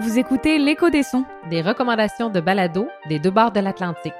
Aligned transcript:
Vous 0.00 0.16
écoutez 0.16 0.58
L'écho 0.58 0.90
des 0.90 1.02
sons, 1.02 1.24
des 1.50 1.60
recommandations 1.60 2.30
de 2.30 2.38
balado 2.38 2.86
des 3.08 3.18
deux 3.18 3.32
bords 3.32 3.50
de 3.50 3.58
l'Atlantique. 3.58 4.12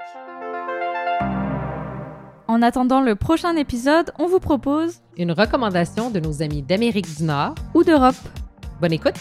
En 2.48 2.62
attendant 2.62 3.00
le 3.00 3.14
prochain 3.14 3.54
épisode, 3.54 4.10
on 4.18 4.26
vous 4.26 4.40
propose 4.40 5.02
une 5.16 5.30
recommandation 5.30 6.10
de 6.10 6.18
nos 6.18 6.42
amis 6.42 6.62
d'Amérique 6.62 7.16
du 7.16 7.22
Nord 7.22 7.54
ou 7.74 7.84
d'Europe. 7.84 8.16
Bonne 8.80 8.92
écoute! 8.92 9.14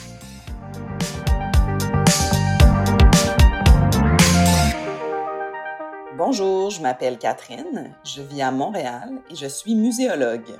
Bonjour, 6.17 6.71
je 6.71 6.81
m'appelle 6.81 7.19
Catherine, 7.19 7.93
je 8.03 8.23
vis 8.23 8.41
à 8.41 8.49
Montréal 8.49 9.11
et 9.29 9.35
je 9.35 9.45
suis 9.45 9.75
muséologue. 9.75 10.57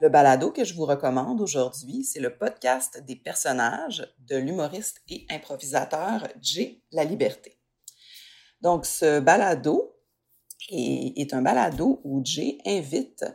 Le 0.00 0.08
balado 0.08 0.50
que 0.50 0.64
je 0.64 0.72
vous 0.72 0.86
recommande 0.86 1.42
aujourd'hui, 1.42 2.04
c'est 2.04 2.20
le 2.20 2.34
podcast 2.34 3.04
des 3.04 3.16
personnages 3.16 4.10
de 4.20 4.36
l'humoriste 4.36 5.02
et 5.10 5.26
improvisateur 5.28 6.26
J. 6.40 6.82
La 6.90 7.04
Liberté. 7.04 7.58
Donc, 8.62 8.86
ce 8.86 9.20
balado 9.20 9.94
est, 10.70 11.34
un 11.34 11.42
balado 11.42 12.00
où 12.02 12.24
J 12.24 12.62
invite 12.64 13.26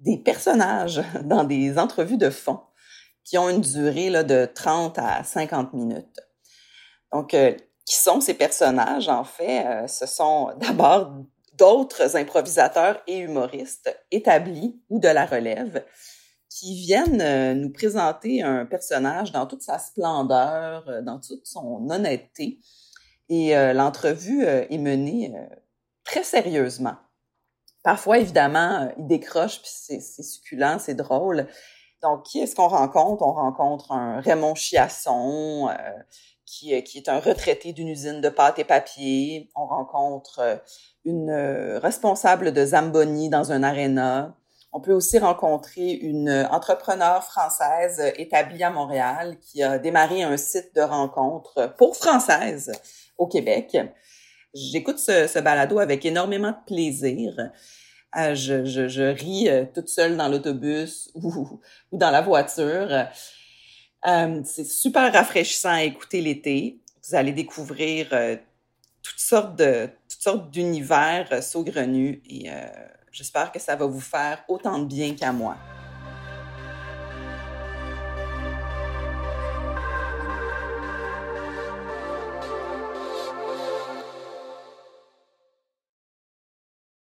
des 0.00 0.18
personnages 0.18 1.02
dans 1.24 1.44
des 1.44 1.78
entrevues 1.78 2.18
de 2.18 2.28
fond 2.28 2.60
qui 3.24 3.38
ont 3.38 3.48
une 3.48 3.62
durée 3.62 4.10
de 4.22 4.44
30 4.54 4.98
à 4.98 5.24
50 5.24 5.72
minutes. 5.72 6.20
Donc, 7.10 7.32
euh, 7.32 7.56
qui 7.86 7.96
sont 7.96 8.20
ces 8.20 8.34
personnages, 8.34 9.08
en 9.08 9.24
fait? 9.24 9.64
Euh, 9.66 9.86
ce 9.86 10.04
sont 10.04 10.52
d'abord 10.58 11.14
d'autres 11.54 12.16
improvisateurs 12.16 13.02
et 13.06 13.18
humoristes 13.18 13.94
établis 14.10 14.80
ou 14.88 14.98
de 14.98 15.08
la 15.08 15.26
relève 15.26 15.84
qui 16.48 16.74
viennent 16.74 17.22
euh, 17.22 17.54
nous 17.54 17.70
présenter 17.70 18.42
un 18.42 18.66
personnage 18.66 19.32
dans 19.32 19.46
toute 19.46 19.62
sa 19.62 19.78
splendeur, 19.78 20.88
euh, 20.88 21.02
dans 21.02 21.18
toute 21.18 21.46
son 21.46 21.88
honnêteté. 21.90 22.60
Et 23.28 23.54
l'entrevue 23.72 24.44
est 24.44 24.76
menée 24.76 25.32
très 26.04 26.22
sérieusement. 26.22 26.96
Parfois, 27.82 28.18
évidemment, 28.18 28.92
il 28.98 29.06
décroche, 29.06 29.62
puis 29.62 29.70
c'est 29.72 30.22
succulent, 30.22 30.78
c'est 30.78 30.94
drôle. 30.94 31.46
Donc, 32.02 32.24
qui 32.24 32.40
est-ce 32.40 32.54
qu'on 32.54 32.68
rencontre? 32.68 33.22
On 33.22 33.32
rencontre 33.32 33.92
un 33.92 34.20
Raymond 34.20 34.54
Chiasson, 34.54 35.70
qui, 36.52 36.72
est 36.72 37.08
un 37.08 37.18
retraité 37.18 37.72
d'une 37.72 37.88
usine 37.88 38.20
de 38.20 38.28
pâte 38.28 38.58
et 38.58 38.64
papier. 38.64 39.50
On 39.56 39.66
rencontre 39.66 40.38
euh, 40.40 40.56
une 41.04 41.30
euh, 41.30 41.78
responsable 41.78 42.52
de 42.52 42.64
Zamboni 42.64 43.30
dans 43.30 43.52
un 43.52 43.62
aréna. 43.62 44.36
On 44.72 44.80
peut 44.80 44.92
aussi 44.92 45.18
rencontrer 45.18 45.90
une 45.90 46.30
entrepreneure 46.50 47.24
française 47.24 48.02
établie 48.16 48.62
à 48.62 48.70
Montréal 48.70 49.36
qui 49.40 49.62
a 49.62 49.78
démarré 49.78 50.22
un 50.22 50.36
site 50.38 50.74
de 50.74 50.80
rencontre 50.80 51.74
pour 51.76 51.96
françaises 51.96 52.72
au 53.18 53.26
Québec. 53.26 53.76
J'écoute 54.54 54.98
ce, 54.98 55.38
balado 55.40 55.78
avec 55.78 56.06
énormément 56.06 56.52
de 56.52 56.64
plaisir. 56.66 57.34
Euh, 58.16 58.34
je, 58.34 58.64
je, 58.64 59.02
ris 59.02 59.48
toute 59.74 59.88
seule 59.88 60.16
dans 60.16 60.28
l'autobus 60.28 61.10
ou, 61.14 61.60
ou 61.92 61.98
dans 61.98 62.10
la 62.10 62.22
voiture. 62.22 62.88
Euh, 64.06 64.40
c'est 64.44 64.64
super 64.64 65.12
rafraîchissant 65.12 65.70
à 65.70 65.82
écouter 65.82 66.20
l'été. 66.20 66.80
Vous 67.08 67.14
allez 67.14 67.32
découvrir 67.32 68.08
euh, 68.12 68.36
toutes 69.02 69.18
sortes 69.18 69.56
de 69.56 69.88
toutes 70.08 70.22
sortes 70.22 70.50
d'univers 70.50 71.28
euh, 71.32 71.40
saugrenus 71.40 72.20
et 72.28 72.48
j'espère 73.10 73.52
que 73.52 73.58
ça 73.58 73.76
va 73.76 73.86
vous 73.86 74.00
faire 74.00 74.44
autant 74.48 74.78
de 74.78 74.86
bien 74.86 75.14
qu'à 75.14 75.32
moi. 75.32 75.56